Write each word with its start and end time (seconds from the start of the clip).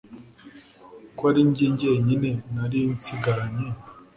Ko 1.17 1.23
ari 1.31 1.41
njye 1.49 1.67
jyenyine 1.79 2.31
nari 2.53 2.79
nsigaranye 2.95 3.67